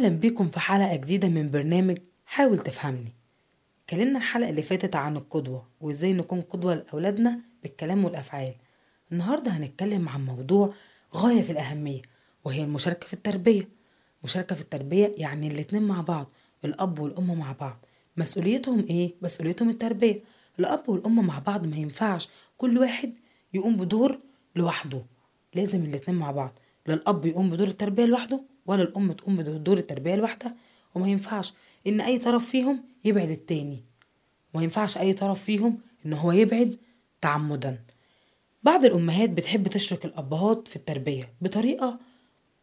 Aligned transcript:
أهلا 0.00 0.16
بيكم 0.16 0.48
في 0.48 0.60
حلقة 0.60 0.96
جديدة 0.96 1.28
من 1.28 1.50
برنامج 1.50 1.98
حاول 2.26 2.58
تفهمني. 2.58 3.14
اتكلمنا 3.84 4.18
الحلقة 4.18 4.50
اللي 4.50 4.62
فاتت 4.62 4.96
عن 4.96 5.16
القدوة 5.16 5.66
وإزاي 5.80 6.12
نكون 6.12 6.40
قدوة 6.40 6.74
لأولادنا 6.74 7.40
بالكلام 7.62 8.04
والأفعال. 8.04 8.54
النهاردة 9.12 9.50
هنتكلم 9.50 10.08
عن 10.08 10.24
موضوع 10.26 10.74
غاية 11.14 11.42
في 11.42 11.52
الأهمية 11.52 12.02
وهي 12.44 12.64
المشاركة 12.64 13.06
في 13.06 13.12
التربية. 13.12 13.68
مشاركة 14.24 14.54
في 14.54 14.60
التربية 14.60 15.12
يعني 15.16 15.48
الاتنين 15.48 15.82
مع 15.82 16.00
بعض 16.00 16.26
الأب 16.64 16.98
والأم 16.98 17.38
مع 17.38 17.52
بعض. 17.52 17.86
مسؤوليتهم 18.16 18.84
إيه؟ 18.90 19.14
مسؤوليتهم 19.22 19.68
التربية. 19.68 20.20
الأب 20.58 20.88
والأم 20.88 21.26
مع 21.26 21.38
بعض 21.38 21.66
ما 21.66 21.76
ينفعش 21.76 22.28
كل 22.56 22.78
واحد 22.78 23.12
يقوم 23.54 23.76
بدور 23.76 24.18
لوحده. 24.56 25.02
لازم 25.54 25.84
الاتنين 25.84 26.18
مع 26.18 26.30
بعض. 26.30 26.58
لا 26.86 26.94
الأب 26.94 27.26
يقوم 27.26 27.50
بدور 27.50 27.66
التربية 27.66 28.04
لوحده 28.04 28.40
ولا 28.70 28.82
الأم 28.82 29.12
تقوم 29.12 29.36
بدور 29.36 29.78
التربية 29.78 30.14
لوحدها 30.14 30.56
وما 30.94 31.08
ينفعش 31.08 31.54
إن 31.86 32.00
أي 32.00 32.18
طرف 32.18 32.46
فيهم 32.46 32.84
يبعد 33.04 33.30
التاني. 33.30 33.84
وما 34.54 34.62
ينفعش 34.62 34.98
أي 34.98 35.12
طرف 35.12 35.44
فيهم 35.44 35.78
إن 36.06 36.12
هو 36.12 36.32
يبعد 36.32 36.78
تعمدا. 37.20 37.78
بعض 38.62 38.84
الأمهات 38.84 39.30
بتحب 39.30 39.68
تشرك 39.68 40.04
الأبهات 40.04 40.68
في 40.68 40.76
التربية 40.76 41.32
بطريقة 41.40 41.98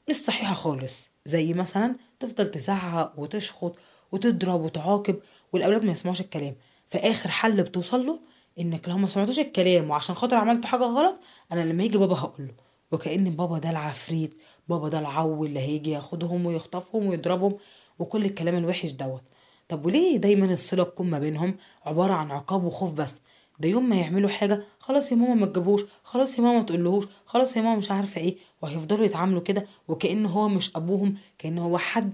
مش 0.10 0.16
صحيحة 0.16 0.54
خالص. 0.54 1.10
زي 1.26 1.54
مثلا 1.54 1.96
تفضل 2.20 2.50
تزعق 2.50 3.20
وتشخط 3.20 3.76
وتضرب 4.12 4.62
وتعاقب 4.62 5.20
والأولاد 5.54 5.86
ما 5.86 5.92
يسمعوش 5.92 6.22
الكلام. 6.22 6.56
فآخر 6.90 7.30
حل 7.30 7.64
بتوصل 7.64 8.06
له 8.06 8.20
إنك 8.60 8.90
لو 8.90 8.98
ما 8.98 9.08
سمعتوش 9.08 9.40
الكلام 9.40 9.90
وعشان 9.90 10.16
خاطر 10.16 10.36
عملت 10.36 10.66
حاجة 10.66 10.84
غلط 10.84 11.16
أنا 11.52 11.60
لما 11.60 11.84
يجي 11.84 11.98
بابا 11.98 12.16
هقوله 12.16 12.67
وكأن 12.92 13.30
بابا 13.30 13.58
ده 13.60 13.70
العفريت 13.70 14.34
بابا 14.70 14.90
ده 14.90 15.00
العو 15.00 15.46
اللي 15.46 15.60
هيجي 15.60 15.92
ياخدهم 15.92 16.46
ويخطفهم 16.46 17.06
ويضربهم 17.08 17.58
وكل 18.00 18.26
الكلام 18.26 18.56
الوحش 18.56 18.92
دوت. 18.92 19.22
طب 19.68 19.86
وليه 19.86 20.18
دايما 20.18 20.46
الصلة 20.46 20.84
تكون 20.84 21.10
ما 21.10 21.20
بينهم؟ 21.20 21.56
عبارة 21.86 22.14
عن 22.14 22.32
عقاب 22.32 22.64
وخوف 22.64 22.92
بس. 22.94 23.22
ده 23.60 23.70
يوم 23.70 23.90
ما 23.90 23.96
يعملوا 23.96 24.30
حاجة 24.30 24.64
خلاص 24.80 25.12
يا 25.12 25.18
ماما 25.18 25.34
ما 25.34 25.46
تجيبوش 25.46 25.82
خلاص 26.04 26.38
يا 26.38 26.44
ماما 26.44 26.58
ما 26.58 26.64
تقولهوش 26.64 27.06
خلاص 27.26 27.58
يا 27.58 27.62
ماما 27.62 27.76
مش 27.76 27.92
عارفة 27.92 28.22
إيه. 28.22 28.38
وهيفضلوا 28.62 29.06
يتعاملوا 29.06 29.42
كده 29.42 29.68
وكأن 29.88 30.26
هو 30.26 30.48
مش 30.48 30.76
أبوهم 30.76 31.16
كأن 31.38 31.58
هو 31.58 31.78
حد 31.78 32.14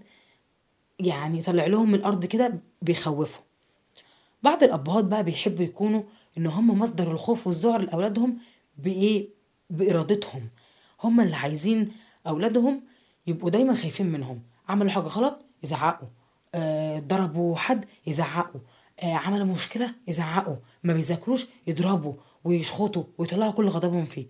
يعني 1.00 1.42
طلع 1.42 1.66
لهم 1.66 1.88
من 1.90 1.96
الأرض 1.96 2.26
كده 2.26 2.54
بيخوفهم. 2.82 3.44
بعض 4.44 4.64
الأبهات 4.64 5.06
بقى 5.06 5.24
بيحبوا 5.24 5.66
يكونوا 5.66 6.04
إن 6.38 6.48
هم 6.48 6.80
مصدر 6.80 7.12
الخوف 7.12 7.48
والذعر 7.48 7.82
لأولادهم 7.82 8.38
بإيه؟ 8.78 9.30
بإرادتهم. 9.70 10.50
هم 11.04 11.22
اللي 11.22 11.36
عايزين 11.36 11.92
أولادهم 12.28 12.84
يبقوا 13.28 13.50
دايما 13.50 13.74
خايفين 13.76 14.06
منهم. 14.12 14.42
عملوا 14.70 14.92
حاجة 14.92 15.04
غلط 15.04 15.40
يزعقوا. 15.64 16.08
آه 16.56 17.00
ضربوا 17.00 17.56
حد 17.56 17.86
يزعقوا. 18.08 18.62
آه 19.04 19.14
عملوا 19.14 19.46
مشكلة 19.46 19.96
يزعقوا. 20.08 20.56
ما 20.84 20.94
بيذاكروش 20.94 21.48
يضربوا 21.68 22.14
ويشخطوا 22.44 23.04
ويطلعوا 23.18 23.52
كل 23.52 23.68
غضبهم 23.68 24.06
فيه. 24.06 24.28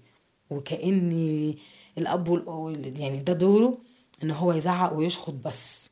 وكأن 0.50 1.11
وال- 2.47 3.00
يعني 3.02 3.20
ده 3.20 3.33
دوره 3.33 3.77
إن 4.23 4.31
هو 4.31 4.53
يزعق 4.53 4.94
ويشخط 4.94 5.33
بس. 5.33 5.89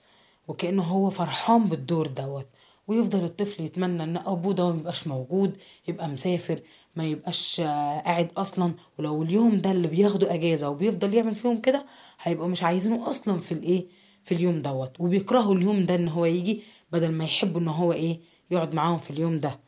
وكأنه 0.47 0.83
هو 0.83 1.09
فرحان 1.09 1.63
بالدور 1.63 2.07
دوت. 2.07 2.47
ويفضل 2.91 3.23
الطفل 3.23 3.63
يتمنى 3.63 4.03
إن 4.03 4.17
أبوه 4.17 4.53
ده 4.53 4.69
ما 4.71 4.79
يبقاش 4.79 5.07
موجود 5.07 5.57
يبقى 5.87 6.07
مسافر 6.07 6.59
ما 6.95 7.03
يبقاش 7.05 7.59
آه، 7.59 7.99
قاعد 7.99 8.31
أصلا. 8.37 8.73
ولو 8.99 9.23
اليوم 9.23 9.55
ده 9.55 9.71
اللي 9.71 9.87
بياخدوا 9.87 10.33
أجازة 10.33 10.69
وبيفضل 10.69 11.13
يعمل 11.13 11.31
فيهم 11.31 11.57
كده 11.61 11.85
هيبقوا 12.21 12.47
مش 12.47 12.63
عايزينه 12.63 13.09
أصلا 13.09 13.37
في 13.37 13.51
الإيه؟ 13.51 13.85
في 14.23 14.33
اليوم 14.33 14.59
دوت. 14.59 14.99
وبيكرهوا 15.01 15.55
اليوم 15.55 15.83
ده 15.83 15.95
إن 15.95 16.07
هو 16.07 16.25
يجي 16.25 16.61
بدل 16.91 17.11
ما 17.11 17.23
يحبوا 17.23 17.61
إن 17.61 17.67
هو 17.67 17.93
إيه؟ 17.93 18.19
يقعد 18.51 18.75
معاهم 18.75 18.97
في 18.97 19.11
اليوم 19.11 19.35
ده. 19.35 19.59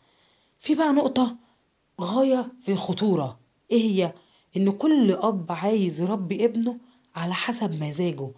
في 0.59 0.75
بقى 0.75 0.94
نقطة 0.94 1.35
غاية 2.01 2.51
في 2.61 2.72
الخطورة. 2.72 3.40
إيه 3.72 3.81
هي؟ 3.91 4.13
إن 4.57 4.72
كل 4.72 5.11
أب 5.11 5.51
عايز 5.51 6.01
يربي 6.01 6.45
ابنه 6.45 6.78
على 7.16 7.34
حسب 7.34 7.84
مزاجه 7.84 8.31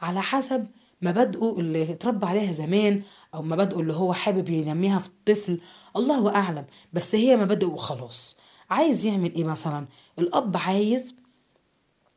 على 0.00 0.22
حسب 0.22 0.66
مبادئه 1.02 1.58
اللي 1.58 1.92
اتربى 1.92 2.26
عليها 2.26 2.52
زمان 2.52 3.02
أو 3.34 3.42
مبادئه 3.42 3.80
اللي 3.80 3.92
هو 3.92 4.12
حابب 4.12 4.48
ينميها 4.48 4.98
في 4.98 5.08
الطفل 5.08 5.60
الله 5.96 6.34
أعلم. 6.34 6.64
بس 6.92 7.14
هي 7.14 7.36
مبادئه 7.36 7.66
وخلاص. 7.66 8.36
عايز 8.70 9.06
يعمل 9.06 9.34
إيه 9.34 9.44
مثلا؟ 9.44 9.86
الأب 10.18 10.56
عايز 10.56 11.14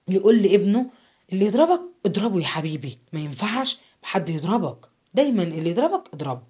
يقول 0.08 0.38
لابنه 0.44 0.90
اللي 1.34 1.46
يضربك 1.46 1.82
اضربه 2.06 2.40
يا 2.40 2.46
حبيبي 2.46 2.98
ما 3.14 3.20
ينفعش 3.20 3.78
حد 4.04 4.30
يضربك. 4.30 4.86
دايما 5.14 5.44
اللي 5.44 5.70
يضربك 5.70 6.04
اضربه. 6.14 6.44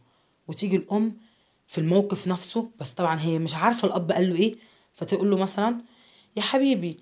وتيجي 0.48 0.76
الأم 0.76 1.18
في 1.68 1.78
الموقف 1.78 2.28
نفسه 2.28 2.70
بس 2.80 2.92
طبعا 2.92 3.20
هي 3.20 3.40
مش 3.40 3.56
عارفة 3.56 3.88
الأب 3.88 4.12
قال 4.12 4.30
له 4.30 4.36
إيه 4.36 4.56
فتقول 4.94 5.32
له 5.32 5.38
مثلا 5.38 5.82
يا 6.38 6.42
حبيبي 6.42 6.98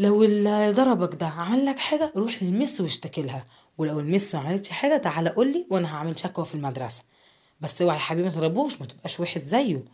لو 0.00 0.24
اللي 0.24 0.72
ضربك 0.72 1.14
ده 1.14 1.26
عمل 1.26 1.66
لك 1.66 1.78
حاجة 1.78 2.12
روح 2.16 2.42
للمس 2.42 2.80
واشتكي 2.80 3.22
لها. 3.22 3.46
ولو 3.78 4.00
المس 4.00 4.34
ما 4.34 4.40
عملتش 4.40 4.68
حاجة 4.68 4.96
تعالى 4.96 5.30
قول 5.30 5.52
لي 5.52 5.66
وأنا 5.70 5.94
هعمل 5.94 6.18
شكوى 6.18 6.44
في 6.44 6.54
المدرسة. 6.54 7.04
بس 7.60 7.82
اوعى 7.82 7.96
يا 7.96 8.00
حبيبي 8.00 8.28
ما 8.28 8.34
تضربوش 8.34 8.80
ما 8.80 8.86
تبقاش 8.86 9.20
واحد 9.20 9.40
زيه. 9.40 9.84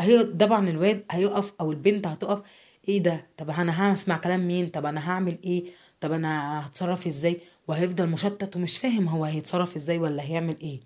هي 0.00 0.24
طبعا 0.24 0.68
الواد 0.68 1.04
هيقف 1.10 1.52
أو 1.60 1.72
البنت 1.72 2.06
هتقف 2.06 2.42
إيه 2.88 3.02
ده؟ 3.02 3.26
طب 3.36 3.50
أنا 3.50 3.92
هسمع 3.92 4.16
كلام 4.16 4.48
مين؟ 4.48 4.68
طب 4.68 4.86
أنا 4.86 5.10
هعمل 5.10 5.38
إيه؟ 5.44 5.64
طب 6.00 6.12
أنا 6.12 6.66
هتصرف 6.66 7.06
إزاي؟ 7.06 7.40
وهيفضل 7.68 8.06
مشتت 8.06 8.56
ومش 8.56 8.78
فاهم 8.78 9.08
هو 9.08 9.24
هيتصرف 9.24 9.76
إزاي 9.76 9.98
ولا 9.98 10.22
هيعمل 10.22 10.56
إيه. 10.60 10.80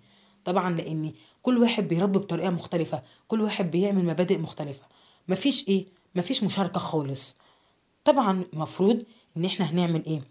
طبعا 0.45 0.75
لأن 0.75 1.13
كل 1.41 1.57
واحد 1.57 1.87
بيربي 1.87 2.19
بطريقة 2.19 2.49
مختلفة 2.49 3.03
كل 3.27 3.41
واحد 3.41 3.71
بيعمل 3.71 4.05
مبادئ 4.05 4.37
مختلفة. 4.37 4.83
مفيش 5.27 5.67
إيه؟ 5.69 5.85
مفيش 6.15 6.43
مشاركة 6.43 6.79
خالص. 6.79 7.35
طبعا 8.11 8.43
المفروض 8.53 9.03
إن 9.37 9.45
إحنا 9.45 9.65
هنعمل 9.71 10.05
إيه؟ 10.05 10.21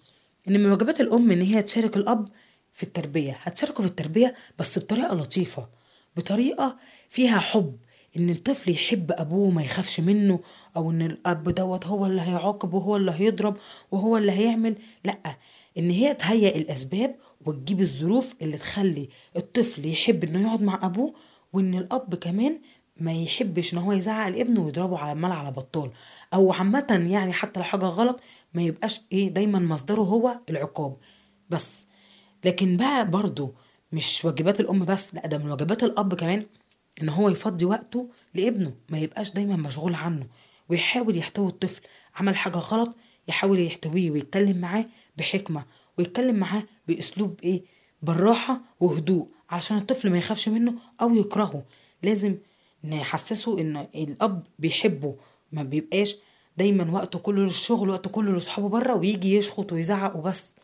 إن 0.48 0.60
من 0.60 0.70
واجبات 0.70 1.00
الأم 1.00 1.30
إن 1.30 1.42
هي 1.42 1.62
تشارك 1.62 1.96
الأب 1.96 2.28
في 2.72 2.82
التربية. 2.82 3.38
هتشاركه 3.42 3.82
في 3.82 3.88
التربية 3.88 4.34
بس 4.58 4.78
بطريقة 4.78 5.14
لطيفة 5.14 5.68
بطريقة 6.16 6.76
فيها 7.08 7.38
حب. 7.38 7.76
إن 8.16 8.30
الطفل 8.30 8.70
يحب 8.70 9.12
أبوه 9.12 9.50
ما 9.50 9.62
يخافش 9.62 10.00
منه 10.00 10.40
أو 10.76 10.90
إن 10.90 11.02
الأب 11.02 11.48
دوت 11.48 11.86
هو 11.86 12.06
اللي 12.06 12.20
هيعاقب 12.22 12.74
وهو 12.74 12.96
اللي 12.96 13.12
هيضرب 13.12 13.56
وهو 13.90 14.16
اللي 14.16 14.32
هيعمل. 14.32 14.76
لأ 15.04 15.38
إن 15.78 15.90
هي 15.90 16.14
تهيئ 16.14 16.58
الأسباب 16.58 17.16
وتجيب 17.46 17.80
الظروف 17.80 18.34
اللي 18.42 18.56
تخلي 18.56 19.08
الطفل 19.36 19.86
يحب 19.86 20.24
إنه 20.24 20.42
يقعد 20.42 20.62
مع 20.62 20.86
أبوه 20.86 21.14
وإن 21.52 21.74
الأب 21.74 22.14
كمان 22.14 22.60
ما 23.00 23.12
يحبش 23.12 23.72
إن 23.74 23.78
هو 23.78 23.92
يزعق 23.92 24.28
لابنه 24.28 24.60
ويضربه 24.60 24.98
على 24.98 25.12
المال 25.12 25.32
على 25.32 25.50
بطال. 25.50 25.90
أو 26.34 26.52
عامة 26.52 27.06
يعني 27.10 27.32
حتى 27.32 27.60
لو 27.60 27.64
حاجة 27.64 27.84
غلط 27.86 28.20
ما 28.54 28.62
يبقاش 28.62 29.00
إيه 29.12 29.28
دايما 29.28 29.58
مصدره 29.58 30.00
هو 30.02 30.40
العقاب. 30.50 30.96
بس 31.50 31.86
لكن 32.44 32.76
بقى 32.76 33.10
برضو 33.10 33.54
مش 33.92 34.24
واجبات 34.24 34.60
الأم 34.60 34.84
بس 34.84 35.14
لا 35.14 35.26
ده 35.26 35.38
من 35.38 35.50
واجبات 35.50 35.82
الأب 35.84 36.14
كمان 36.14 36.46
إن 37.02 37.08
هو 37.08 37.28
يفضي 37.28 37.64
وقته 37.64 38.10
لابنه. 38.34 38.74
ما 38.88 38.98
يبقاش 38.98 39.32
دايما 39.32 39.56
مشغول 39.56 39.94
عنه 39.94 40.26
ويحاول 40.68 41.16
يحتوي 41.16 41.48
الطفل. 41.48 41.80
عمل 42.16 42.36
حاجة 42.36 42.58
غلط 42.58 42.96
يحاول 43.28 43.60
يحتويه 43.60 44.10
ويتكلم 44.10 44.58
معاه 44.58 44.86
بحكمة 45.16 45.64
ويتكلم 45.98 46.36
معاه 46.36 46.62
بأسلوب 46.88 47.40
إيه 47.44 47.62
بالراحة 48.02 48.60
وهدوء 48.80 49.28
علشان 49.50 49.76
الطفل 49.76 50.10
ما 50.10 50.18
يخافش 50.18 50.48
منه 50.48 50.74
أو 51.00 51.14
يكرهه. 51.14 51.64
لازم 52.02 52.36
نحسسه 52.84 53.60
إن 53.60 53.76
الأب 53.94 54.46
بيحبه 54.58 55.16
ما 55.52 55.62
بيبقاش 55.62 56.16
دايما 56.56 56.92
وقته 56.92 57.18
كله 57.18 57.42
للشغل 57.42 57.90
وقته 57.90 58.10
كله 58.10 58.32
لاصحابه 58.32 58.68
بره 58.68 58.94
ويجي 58.94 59.36
يشخط 59.36 59.72
ويزعق 59.72 60.16
وبس. 60.16 60.54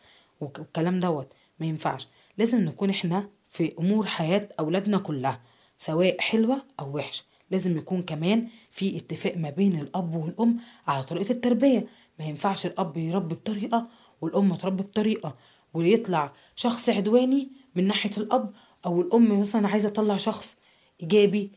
والكلام 0.41 0.99
دوت 0.99 1.27
ما 1.59 1.65
ينفعش. 1.65 2.07
لازم 2.37 2.59
نكون 2.59 2.89
إحنا 2.89 3.29
في 3.49 3.73
أمور 3.79 4.05
حياة 4.05 4.49
أولادنا 4.59 4.97
كلها 4.97 5.41
سواء 5.77 6.21
حلوة 6.21 6.63
أو 6.79 6.95
وحشة. 6.95 7.23
لازم 7.51 7.77
يكون 7.77 8.01
كمان 8.01 8.47
في 8.71 8.97
اتفاق 8.97 9.37
ما 9.37 9.49
بين 9.49 9.79
الأب 9.79 10.15
والأم 10.15 10.57
على 10.87 11.03
طريقة 11.03 11.31
التربية. 11.31 11.87
ما 12.19 12.25
ينفعش 12.25 12.65
الأب 12.65 12.97
يربي 12.97 13.35
بطريقة 13.35 13.87
والأم 14.21 14.55
تربي 14.55 14.83
بطريقة. 14.83 15.35
ويطلع 15.73 16.33
شخص 16.55 16.89
عدواني 16.89 17.49
من 17.75 17.87
ناحية 17.87 18.11
الأب 18.17 18.53
أو 18.85 19.01
الأم 19.01 19.39
مثلا 19.39 19.67
عايزة 19.67 19.89
تطلع 19.89 20.17
شخص 20.17 20.57
إيجابي 21.01 21.51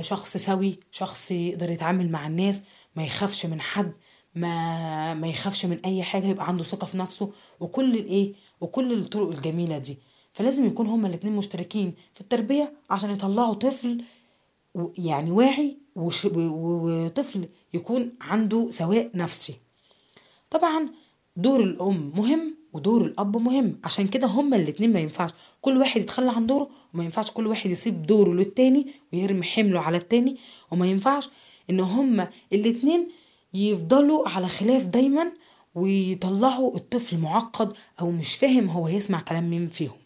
شخص 0.00 0.36
سوي 0.36 0.78
شخص 0.90 1.30
يقدر 1.30 1.70
يتعامل 1.70 2.10
مع 2.10 2.26
الناس 2.26 2.62
ما 2.96 3.04
يخافش 3.04 3.46
من 3.46 3.60
حد 3.60 3.92
ما 4.34 5.14
ما 5.14 5.26
يخافش 5.28 5.66
من 5.66 5.80
أي 5.84 6.02
حاجة 6.02 6.26
يبقى 6.26 6.48
عنده 6.48 6.64
ثقة 6.64 6.84
في 6.86 6.98
نفسه 6.98 7.32
وكل 7.60 7.94
الإيه 7.96 8.32
وكل 8.60 8.92
الطرق 8.98 9.28
الجميلة 9.28 9.78
دي. 9.78 9.98
فلازم 10.32 10.66
يكون 10.66 10.86
هما 10.86 11.08
الاتنين 11.08 11.36
مشتركين 11.36 11.94
في 12.14 12.20
التربية 12.20 12.72
عشان 12.90 13.10
يطلعوا 13.10 13.54
طفل 13.54 14.04
يعني 14.98 15.30
واعي 15.30 15.78
وطفل 15.96 17.48
يكون 17.74 18.12
عنده 18.20 18.66
سواء 18.70 19.10
نفسي. 19.14 19.56
طبعا 20.50 20.88
دور 21.36 21.60
الأم 21.62 22.12
مهم 22.16 22.56
ودور 22.72 23.04
الأب 23.04 23.36
مهم. 23.36 23.80
عشان 23.84 24.06
كده 24.06 24.26
هما 24.26 24.56
الاتنين 24.56 24.92
ما 24.92 25.00
ينفعش. 25.00 25.30
كل 25.60 25.78
واحد 25.78 26.00
يتخلى 26.00 26.30
عن 26.30 26.46
دوره 26.46 26.70
وما 26.94 27.04
ينفعش 27.04 27.30
كل 27.30 27.46
واحد 27.46 27.70
يسيب 27.70 28.02
دوره 28.02 28.32
للتاني 28.32 28.86
ويرمي 29.12 29.42
حمله 29.42 29.80
على 29.80 29.96
التاني. 29.96 30.36
وما 30.70 30.86
ينفعش 30.86 31.30
إن 31.70 31.80
هما 31.80 32.30
الاتنين 32.52 33.08
يفضلوا 33.54 34.28
على 34.28 34.48
خلاف 34.48 34.86
دايما 34.86 35.32
ويطلعوا 35.74 36.76
الطفل 36.76 37.18
معقد 37.18 37.72
أو 38.00 38.10
مش 38.10 38.36
فاهم 38.36 38.68
هو 38.68 38.88
يسمع 38.88 39.20
كلام 39.20 39.50
مين 39.50 39.68
فيهم. 39.68 39.98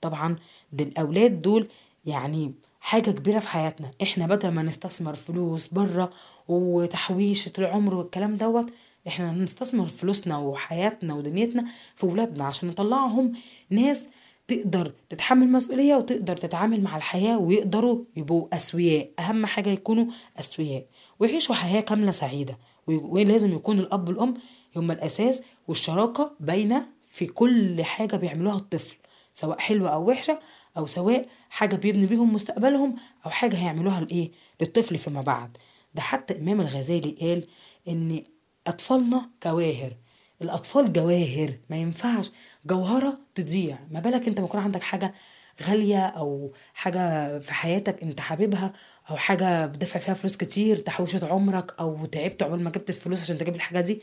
طبعا 0.00 0.36
ده 0.72 0.84
الأولاد 0.84 1.42
دول 1.42 1.68
يعني 2.06 2.52
حاجة 2.80 3.10
كبيرة 3.10 3.38
في 3.38 3.48
حياتنا. 3.48 3.90
إحنا 4.02 4.26
بدل 4.26 4.48
ما 4.48 4.62
نستثمر 4.62 5.14
فلوس 5.14 5.68
بره 5.68 6.10
وتحويشة 6.48 7.52
العمر 7.58 7.94
والكلام 7.94 8.36
دوت 8.36 8.70
إحنا 9.08 9.32
نستثمر 9.32 9.86
فلوسنا 9.86 10.38
وحياتنا 10.38 11.14
ودنيتنا 11.14 11.64
في 11.94 12.06
ولادنا 12.06 12.44
عشان 12.44 12.68
نطلعهم 12.68 13.32
ناس 13.70 14.08
تقدر 14.48 14.92
تتحمل 15.08 15.52
مسؤولية 15.52 15.94
وتقدر 15.96 16.36
تتعامل 16.36 16.82
مع 16.82 16.96
الحياة 16.96 17.38
ويقدروا 17.38 18.04
يبقوا 18.16 18.56
أسوياء. 18.56 19.10
أهم 19.18 19.46
حاجة 19.46 19.70
يكونوا 19.70 20.06
أسوياء. 20.38 20.86
ويعيشوا 21.20 21.54
حياة 21.54 21.80
كاملة 21.80 22.10
سعيدة. 22.10 22.58
ولازم 22.86 23.52
يكون 23.54 23.78
الأب 23.78 24.08
والأم 24.08 24.34
هما 24.76 24.92
الأساس 24.92 25.42
والشراكة 25.68 26.32
باينة 26.40 26.86
في 27.08 27.26
كل 27.26 27.84
حاجة 27.84 28.16
بيعملوها 28.16 28.56
الطفل 28.56 28.96
سواء 29.32 29.58
حلوة 29.58 29.88
أو 29.88 30.10
وحشة 30.10 30.38
أو 30.76 30.86
سواء 30.86 31.26
حاجة 31.50 31.76
بيبني 31.76 32.06
بيهم 32.06 32.32
مستقبلهم 32.34 32.96
أو 33.26 33.30
حاجة 33.30 33.56
هيعملوها 33.56 34.00
لإيه؟ 34.00 34.30
للطفل 34.60 34.98
فيما 34.98 35.20
بعد. 35.20 35.56
ده 35.94 36.02
حتى 36.02 36.38
إمام 36.38 36.60
الغزالي 36.60 37.16
قال 37.20 37.46
إن 37.88 38.22
أطفالنا 38.66 39.30
كواهر 39.42 39.96
الأطفال 40.42 40.92
جواهر 40.92 41.50
ما 41.70 41.76
ينفعش 41.76 42.30
جوهرة 42.66 43.18
تضيع. 43.34 43.78
ما 43.90 44.00
بالك 44.00 44.28
أنت 44.28 44.40
ما 44.40 44.46
يكون 44.46 44.60
عندك 44.60 44.82
حاجة 44.82 45.14
غالية 45.62 46.06
أو 46.06 46.52
حاجة 46.74 47.38
في 47.38 47.52
حياتك 47.54 48.02
أنت 48.02 48.20
حاببها 48.20 48.72
أو 49.10 49.16
حاجة 49.16 49.66
بدفع 49.66 50.00
فيها 50.00 50.14
فلوس 50.14 50.36
كتير 50.36 50.76
تحويشة 50.76 51.26
عمرك 51.32 51.74
أو 51.80 52.06
تعبت 52.06 52.42
عقبال 52.42 52.62
ما 52.64 52.70
جبت 52.70 52.90
الفلوس 52.90 53.22
عشان 53.22 53.38
تجيب 53.38 53.54
الحاجة 53.54 53.80
دي؟ 53.80 54.02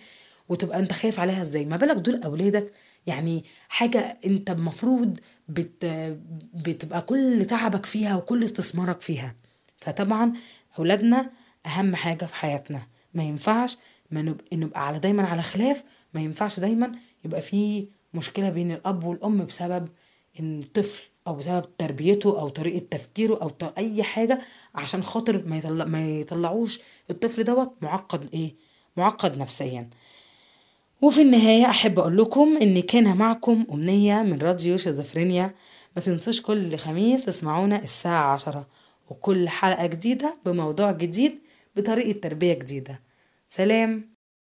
وتبقى 0.49 0.79
انت 0.79 0.93
خايف 0.93 1.19
عليها 1.19 1.41
إزاي؟ 1.41 1.65
ما 1.65 1.77
بالك 1.77 1.95
دول 1.95 2.23
اولادك؟ 2.23 2.73
يعني 3.07 3.43
حاجة 3.69 4.19
انت 4.25 4.49
المفروض 4.49 5.19
بت 5.49 5.85
بتبقى 6.53 7.01
كل 7.01 7.45
تعبك 7.45 7.85
فيها 7.85 8.15
وكل 8.15 8.43
استثمارك 8.43 9.01
فيها. 9.01 9.35
فطبعا 9.77 10.33
أولادنا 10.79 11.31
أهم 11.65 11.95
حاجة 11.95 12.25
في 12.25 12.35
حياتنا. 12.35 12.87
ما 13.13 13.23
ينفعش 13.23 13.77
ما 14.11 14.21
نبقى, 14.21 14.57
نبقى 14.57 14.87
على 14.87 14.99
دايما 14.99 15.23
على 15.27 15.41
خلاف. 15.41 15.83
ما 16.13 16.21
ينفعش 16.21 16.59
دايما 16.59 16.91
يبقى 17.25 17.41
في 17.41 17.87
مشكلة 18.13 18.49
بين 18.49 18.71
الأب 18.71 19.03
والأم 19.03 19.45
بسبب 19.45 19.87
إن 20.39 20.59
الطفل 20.59 21.03
أو 21.27 21.35
بسبب 21.35 21.77
تربيته 21.77 22.39
أو 22.39 22.49
طريقة 22.49 22.85
تفكيره 22.91 23.39
أو 23.41 23.51
أي 23.77 24.03
حاجة 24.03 24.39
عشان 24.75 25.03
خاطر 25.03 25.43
ما, 25.45 25.57
يطلع 25.57 25.85
ما 25.85 26.05
يطلعوش 26.07 26.79
الطفل 27.09 27.43
دوت 27.43 27.73
معقد 27.81 28.29
إيه؟ 28.33 28.55
معقد 28.97 29.37
نفسيا. 29.37 29.89
وفي 31.01 31.21
النهاية 31.21 31.69
أحب 31.69 31.99
أقول 31.99 32.17
لكم 32.17 32.57
إن 32.61 32.81
كان 32.81 33.17
معكم 33.17 33.65
أمنية 33.71 34.21
من 34.23 34.41
راديو 34.41 34.77
شيزوفرينيا. 34.77 35.55
ما 35.95 36.01
تنسوش 36.01 36.41
كل 36.41 36.77
خميس 36.77 37.25
تسمعونا 37.25 37.83
الساعة 37.83 38.33
عشرة 38.33 38.67
وكل 39.09 39.49
حلقة 39.49 39.85
جديدة 39.85 40.37
بموضوع 40.45 40.91
جديد 40.91 41.39
بطريقة 41.75 42.19
تربية 42.19 42.53
جديدة. 42.53 43.01
سلام. 43.47 44.16